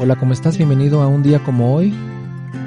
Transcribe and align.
Hola, 0.00 0.14
¿cómo 0.14 0.32
estás? 0.32 0.56
Bienvenido 0.56 1.02
a 1.02 1.08
un 1.08 1.24
día 1.24 1.42
como 1.42 1.74
hoy, 1.74 1.92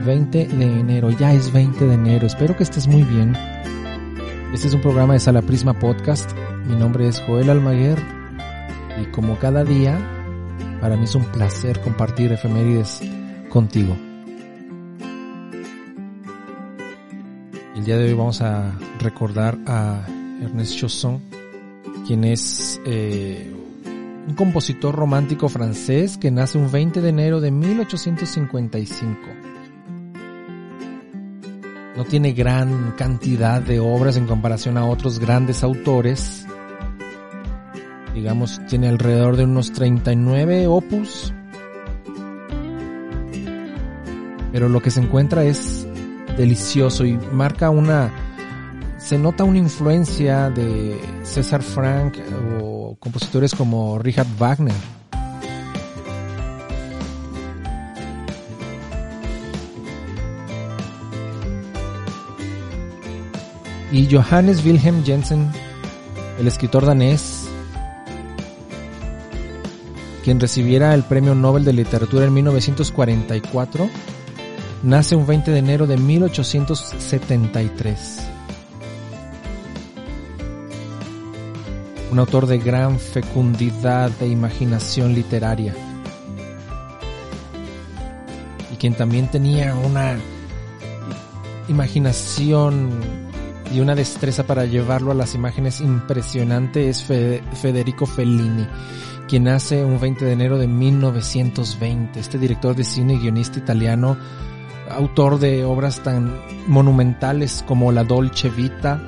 20 0.05 0.48
de 0.49 0.66
enero. 0.66 1.12
Ya 1.12 1.31
es 1.34 1.54
20 1.54 1.88
de 1.88 1.94
enero. 1.94 2.27
Espero 2.27 2.57
que 2.57 2.63
estés 2.63 2.88
muy 2.88 3.04
bien. 3.04 3.38
Este 4.54 4.67
es 4.67 4.73
un 4.73 4.81
programa 4.81 5.13
de 5.13 5.21
Sala 5.21 5.41
Prisma 5.41 5.73
Podcast. 5.80 6.30
Mi 6.66 6.76
nombre 6.76 7.07
es 7.07 7.21
Joel 7.21 7.49
Almaguer 7.49 7.98
y 9.02 9.05
como 9.12 9.40
cada 9.40 9.63
día, 9.63 9.98
para 10.81 10.98
mí 10.98 11.05
es 11.05 11.16
un 11.16 11.23
placer 11.23 11.80
compartir 11.80 12.34
efemérides 12.34 12.99
contigo. 13.48 13.95
El 17.77 17.85
día 17.85 17.95
de 17.95 18.09
hoy 18.09 18.13
vamos 18.13 18.41
a 18.41 18.73
recordar 18.99 19.57
a 19.68 20.05
Ernest 20.41 20.77
Chausson, 20.77 21.21
quien 22.05 22.26
es 22.26 22.82
eh, 22.85 23.55
un 24.27 24.35
compositor 24.35 24.95
romántico 24.95 25.49
francés 25.49 26.18
que 26.18 26.32
nace 26.32 26.57
un 26.57 26.71
20 26.71 27.01
de 27.01 27.09
enero 27.09 27.41
de 27.41 27.51
1855. 27.51 29.18
No 31.96 32.05
tiene 32.05 32.34
gran 32.34 32.93
cantidad 32.98 33.62
de 33.62 33.79
obras 33.79 34.18
en 34.18 34.26
comparación 34.26 34.77
a 34.77 34.85
otros 34.85 35.20
grandes 35.20 35.63
autores. 35.63 36.46
Digamos, 38.13 38.62
tiene 38.68 38.87
alrededor 38.87 39.37
de 39.37 39.43
unos 39.43 39.71
39 39.73 40.68
opus. 40.68 41.34
Pero 44.51 44.70
lo 44.70 44.81
que 44.81 44.91
se 44.91 45.01
encuentra 45.01 45.43
es 45.43 45.87
delicioso 46.37 47.05
y 47.05 47.18
marca 47.31 47.70
una... 47.70 48.12
Se 49.12 49.17
nota 49.17 49.43
una 49.43 49.57
influencia 49.57 50.49
de 50.49 50.98
César 51.23 51.62
Frank 51.62 52.17
o 52.62 52.95
compositores 52.98 53.53
como 53.53 53.99
Richard 53.99 54.27
Wagner. 54.40 54.73
Y 63.91 64.07
Johannes 64.09 64.66
Wilhelm 64.66 65.03
Jensen, 65.03 65.51
el 66.40 66.47
escritor 66.47 66.85
danés, 66.85 67.50
quien 70.23 70.40
recibiera 70.40 70.94
el 70.94 71.03
Premio 71.03 71.35
Nobel 71.35 71.66
de 71.66 71.73
Literatura 71.73 72.23
en 72.23 72.34
1944, 72.34 73.90
nace 74.84 75.18
un 75.18 75.28
20 75.28 75.51
de 75.51 75.59
enero 75.59 75.85
de 75.85 75.97
1873. 75.97 78.22
Un 82.12 82.19
autor 82.19 82.45
de 82.45 82.59
gran 82.59 83.00
fecundidad 83.00 84.12
e 84.22 84.28
imaginación 84.28 85.13
literaria. 85.13 85.73
Y 88.72 88.75
quien 88.75 88.94
también 88.94 89.31
tenía 89.31 89.74
una 89.75 90.18
imaginación 91.68 93.00
y 93.74 93.80
una 93.80 93.96
destreza 93.96 94.46
para 94.46 94.66
llevarlo 94.66 95.12
a 95.12 95.16
las 95.16 95.34
imágenes 95.34 95.80
impresionante 95.80 96.90
es 96.90 97.02
Federico 97.03 98.06
Fellini, 98.06 98.68
quien 99.28 99.46
nace 99.46 99.84
un 99.84 100.00
20 100.00 100.25
de 100.25 100.34
enero 100.34 100.57
de 100.57 100.68
1920. 100.68 102.19
Este 102.19 102.38
director 102.38 102.75
de 102.75 102.84
cine 102.84 103.13
y 103.13 103.19
guionista 103.19 103.57
italiano 103.57 104.18
autor 104.91 105.40
de 105.40 105.63
obras 105.66 106.02
tan 106.02 106.40
monumentales 106.68 107.63
como 107.68 107.91
La 107.91 108.03
Dolce 108.03 108.50
Vita, 108.50 109.02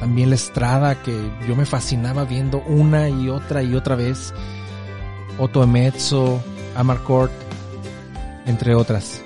también 0.00 0.30
La 0.30 0.36
Estrada, 0.36 1.02
que 1.02 1.30
yo 1.46 1.56
me 1.56 1.66
fascinaba 1.66 2.24
viendo 2.24 2.62
una 2.66 3.08
y 3.08 3.28
otra 3.28 3.62
y 3.62 3.74
otra 3.74 3.96
vez, 3.96 4.32
Otto 5.38 5.62
Emezzo, 5.62 6.42
Amarcord, 6.76 7.30
entre 8.46 8.74
otras. 8.74 9.22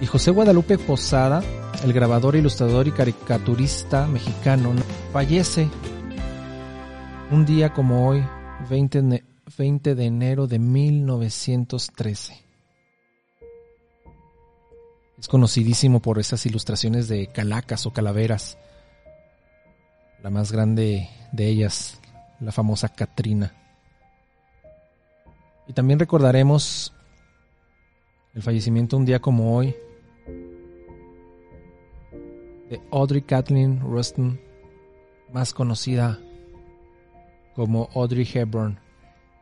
Y 0.00 0.06
José 0.06 0.30
Guadalupe 0.30 0.78
Posada 0.78 1.42
el 1.84 1.92
grabador, 1.92 2.36
ilustrador 2.36 2.86
y 2.88 2.92
caricaturista 2.92 4.06
mexicano, 4.06 4.72
fallece 5.12 5.68
un 7.30 7.46
día 7.46 7.72
como 7.72 8.08
hoy, 8.08 8.24
20, 8.68 9.24
de 9.56 10.04
enero 10.04 10.46
de 10.46 10.58
1913. 10.58 12.44
Es 15.18 15.28
conocidísimo 15.28 16.00
por 16.00 16.18
esas 16.18 16.46
ilustraciones 16.46 17.08
de 17.08 17.26
calacas 17.26 17.84
o 17.84 17.92
calaveras. 17.92 18.56
La 20.22 20.30
más 20.30 20.52
grande 20.52 21.10
de 21.32 21.48
ellas, 21.48 22.00
la 22.38 22.52
famosa 22.52 22.88
Catrina. 22.88 23.52
Y 25.66 25.72
también 25.72 25.98
recordaremos 25.98 26.92
el 28.34 28.42
fallecimiento 28.42 28.96
un 28.96 29.04
día 29.04 29.18
como 29.18 29.56
hoy 29.56 29.74
de 32.70 32.80
Audrey 32.92 33.22
Kathleen 33.22 33.80
Ruston, 33.80 34.40
más 35.32 35.52
conocida 35.52 36.18
como 37.54 37.90
Audrey 37.94 38.26
Hepburn, 38.32 38.78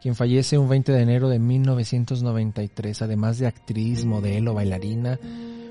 quien 0.01 0.15
fallece 0.15 0.59
un 0.59 0.69
20 0.69 0.93
de 0.93 1.03
enero 1.03 1.29
de 1.29 1.39
1993. 1.39 3.03
Además 3.03 3.39
de 3.39 3.47
actriz, 3.47 4.05
modelo, 4.05 4.55
bailarina, 4.55 5.19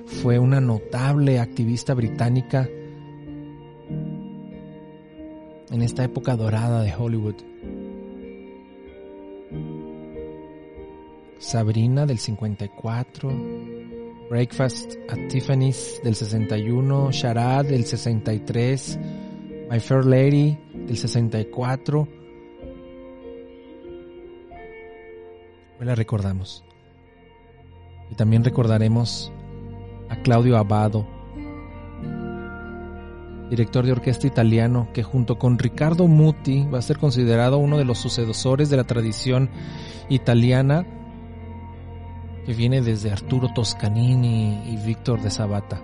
fue 0.05 0.39
una 0.39 0.59
notable 0.61 1.39
activista 1.39 1.93
británica 1.93 2.67
en 5.69 5.81
esta 5.81 6.03
época 6.03 6.35
dorada 6.35 6.81
de 6.81 6.93
Hollywood. 6.93 7.35
Sabrina 11.39 12.05
del 12.05 12.17
54, 12.17 13.31
Breakfast 14.29 14.95
at 15.07 15.19
Tiffany's 15.29 16.01
del 16.03 16.15
61, 16.15 17.11
Charade 17.11 17.69
del 17.69 17.85
63, 17.85 18.99
My 19.69 19.79
Fair 19.79 20.03
Lady 20.05 20.57
del 20.73 20.97
64. 20.97 22.16
Hoy 25.79 25.85
la 25.85 25.95
recordamos. 25.95 26.63
Y 28.09 28.15
también 28.15 28.43
recordaremos 28.43 29.31
a 30.09 30.15
Claudio 30.23 30.57
Abado, 30.57 31.05
director 33.49 33.85
de 33.85 33.91
orquesta 33.91 34.25
italiano 34.25 34.89
que 34.93 35.03
junto 35.03 35.37
con 35.37 35.59
Riccardo 35.59 36.07
Muti 36.07 36.65
va 36.65 36.79
a 36.79 36.81
ser 36.81 36.97
considerado 36.97 37.59
uno 37.59 37.77
de 37.77 37.85
los 37.85 37.99
sucesores 37.99 38.69
de 38.69 38.77
la 38.77 38.85
tradición 38.85 39.49
italiana 40.09 40.85
que 42.45 42.53
viene 42.53 42.81
desde 42.81 43.11
Arturo 43.11 43.49
Toscanini 43.53 44.63
y 44.71 44.77
Víctor 44.77 45.21
de 45.21 45.29
Sabata. 45.29 45.81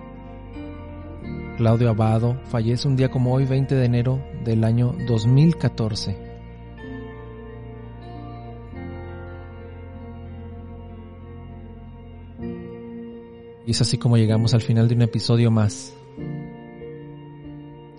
Claudio 1.56 1.90
Abado 1.90 2.40
fallece 2.46 2.88
un 2.88 2.96
día 2.96 3.10
como 3.10 3.32
hoy, 3.32 3.44
20 3.44 3.74
de 3.76 3.84
enero 3.84 4.20
del 4.44 4.64
año 4.64 4.92
2014. 5.06 6.33
Es 13.74 13.80
así 13.80 13.98
como 13.98 14.16
llegamos 14.16 14.54
al 14.54 14.60
final 14.62 14.86
de 14.86 14.94
un 14.94 15.02
episodio 15.02 15.50
más. 15.50 15.92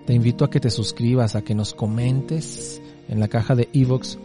Te 0.06 0.14
invito 0.14 0.46
a 0.46 0.50
que 0.50 0.62
te 0.62 0.70
suscribas, 0.70 1.36
a 1.36 1.42
que 1.42 1.54
nos 1.54 1.74
comentes 1.74 2.82
en 3.10 3.20
la 3.20 3.28
caja 3.28 3.56
de 3.56 3.68
Evox 3.74 4.18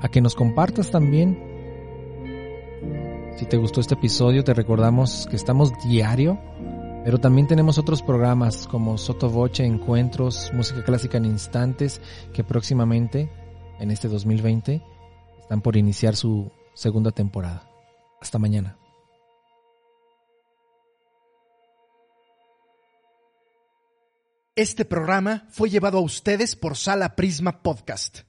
a 0.00 0.08
que 0.08 0.20
nos 0.20 0.36
compartas 0.36 0.92
también. 0.92 1.36
Si 3.36 3.44
te 3.46 3.56
gustó 3.56 3.80
este 3.80 3.94
episodio, 3.94 4.44
te 4.44 4.54
recordamos 4.54 5.26
que 5.28 5.34
estamos 5.34 5.72
diario 5.88 6.38
Pero 7.04 7.18
también 7.18 7.48
tenemos 7.48 7.78
otros 7.78 8.00
programas 8.00 8.68
como 8.68 8.96
Soto 8.96 9.28
Voce, 9.28 9.64
Encuentros, 9.64 10.52
Música 10.54 10.84
Clásica 10.84 11.18
en 11.18 11.24
Instantes, 11.24 12.00
que 12.32 12.44
próximamente, 12.44 13.28
en 13.80 13.90
este 13.90 14.06
2020, 14.06 14.82
están 15.52 15.60
por 15.60 15.76
iniciar 15.76 16.16
su 16.16 16.50
segunda 16.72 17.10
temporada. 17.10 17.68
Hasta 18.22 18.38
mañana. 18.38 18.78
Este 24.56 24.86
programa 24.86 25.46
fue 25.50 25.68
llevado 25.68 25.98
a 25.98 26.00
ustedes 26.00 26.56
por 26.56 26.78
Sala 26.78 27.16
Prisma 27.16 27.62
Podcast. 27.62 28.20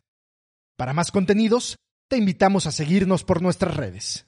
Para 0.75 0.92
más 0.92 1.12
contenidos, 1.12 1.78
te 2.10 2.18
invitamos 2.18 2.68
a 2.68 2.74
seguirnos 2.74 3.24
por 3.24 3.42
nuestras 3.42 3.78
redes. 3.78 4.28